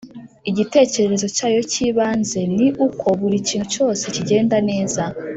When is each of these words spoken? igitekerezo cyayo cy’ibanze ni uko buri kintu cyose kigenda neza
igitekerezo 0.49 1.27
cyayo 1.35 1.61
cy’ibanze 1.71 2.39
ni 2.57 2.67
uko 2.87 3.05
buri 3.19 3.37
kintu 3.47 3.65
cyose 3.73 4.03
kigenda 4.15 4.57
neza 4.69 5.03